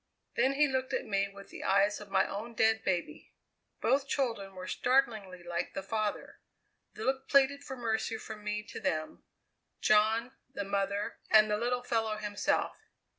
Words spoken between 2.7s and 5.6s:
baby. Both children were startlingly